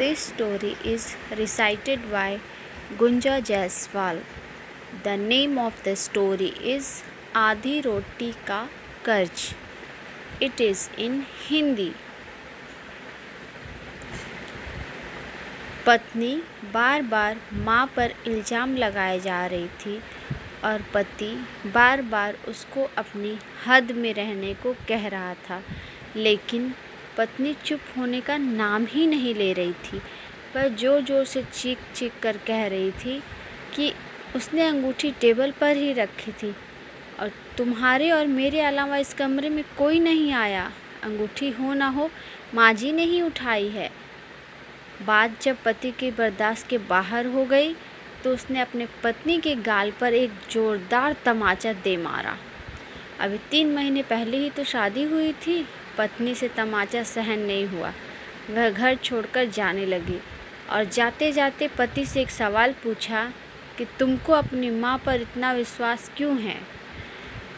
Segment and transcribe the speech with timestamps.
[0.00, 2.40] This story is recited by
[2.96, 4.20] Gunja Jaiswal.
[5.02, 7.02] The name of the story is
[7.34, 8.60] Aadhi Roti Ka
[9.04, 9.52] Karj.
[10.40, 11.90] It is in Hindi.
[15.86, 16.34] पत्नी
[16.72, 20.00] बार बार माँ पर इल्ज़ाम लगाए जा रही थी
[20.64, 21.34] और पति
[21.74, 25.62] बार बार उसको अपनी हद में रहने को कह रहा था
[26.16, 26.72] लेकिन
[27.16, 30.00] पत्नी चुप होने का नाम ही नहीं ले रही थी
[30.56, 33.18] वह ज़ोर ज़ोर से चीख चीख कर कह रही थी
[33.74, 33.92] कि
[34.36, 36.54] उसने अंगूठी टेबल पर ही रखी थी
[37.20, 40.70] और तुम्हारे और मेरे अलावा इस कमरे में कोई नहीं आया।
[41.04, 42.10] अंगूठी हो ना हो
[42.54, 43.90] माँ जी ने ही उठाई है।
[45.06, 47.74] बात जब पति के बर्दाश्त के बाहर हो गई
[48.24, 52.36] तो उसने अपने पत्नी के गाल पर एक ज़ोरदार तमाचा दे मारा।
[53.20, 55.66] अभी तीन महीने पहले ही तो शादी हुई थी।
[55.98, 57.92] पत्नी से तमाचा सहन नहीं हुआ।
[58.50, 60.18] वह घर छोड़कर जाने लगी
[60.70, 63.32] और जाते जाते पति से एक सवाल पूछा
[63.78, 66.56] कि तुमको अपनी माँ पर इतना विश्वास क्यों है?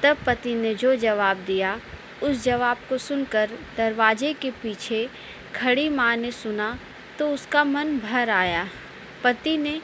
[0.03, 1.81] तब पति ने जो जवाब दिया,
[2.23, 5.08] उस जवाब को सुनकर दरवाजे के पीछे
[5.55, 6.79] खड़ी माँ ने सुना
[7.19, 8.69] तो उसका मन भर आया।
[9.25, 9.81] पति ने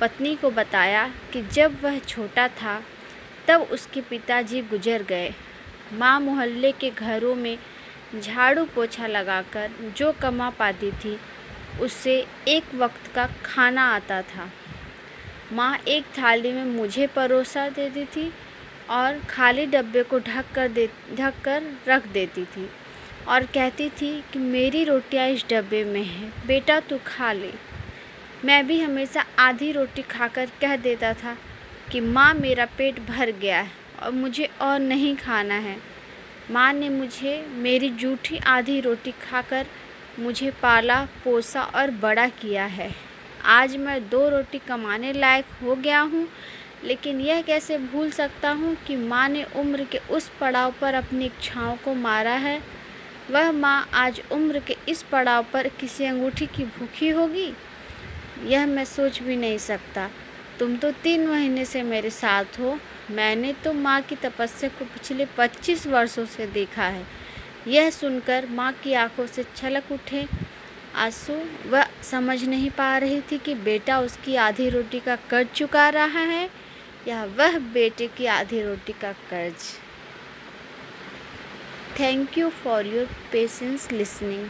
[0.00, 2.82] पत्नी को बताया कि जब वह छोटा था
[3.48, 5.32] तब उसके पिताजी गुजर गए।
[5.92, 7.56] माँ मोहल्ले के घरों में
[8.20, 11.18] झाड़ू पोछा लगाकर जो कमा पाती थी
[11.80, 12.14] उससे
[12.48, 14.48] एक वक्त का खाना आता था।
[15.52, 18.32] माँ एक थाली में मुझे परोसा देती थी
[18.90, 22.68] और खाली डब्बे को ढक कर दे, ढक कर रख देती थी
[23.28, 27.52] और कहती थी कि मेरी रोटियाँ इस डब्बे में हैं, बेटा तू खा ले।
[28.44, 31.36] मैं भी हमेशा आधी रोटी खाकर कह देता था
[31.92, 33.70] कि माँ, मेरा पेट भर गया है
[34.02, 35.76] और मुझे और नहीं खाना है।
[36.50, 39.66] माँ ने मुझे मेरी जूठी आधी रोटी खाकर
[40.18, 42.90] मुझे पाला, पोसा और बड़ा किया है।
[43.44, 46.26] आज मैं दो रोटी कमाने लायक हो गया हूँ,
[46.84, 51.24] लेकिन यह कैसे भूल सकता हूँ कि माँ ने उम्र के उस पड़ाव पर अपनी
[51.24, 52.60] इच्छाओं को मारा है?
[53.30, 57.52] वह माँ आज उम्र के इस पड़ाव पर किसी अंगूठी की भूखी होगी?
[58.44, 60.10] यह मैं सोच भी नहीं सकता।
[60.62, 62.78] तुम तो तीन महीने से मेरे साथ हो।
[63.10, 67.06] मैंने तो माँ की तपस्या को पिछले पच्चीस वर्षों से देखा है।
[67.68, 70.26] यह सुनकर माँ की आँखों से छलक उठे।
[70.96, 71.34] आँसू,
[71.66, 76.20] वह समझ नहीं पा रही थी कि बेटा उसकी आधी रोटी का कर्ज चुका रहा
[76.20, 76.48] है
[77.08, 79.56] या वह बेटे की आधी रोटी का कर्ज।
[82.00, 84.48] Thank you for your patience listening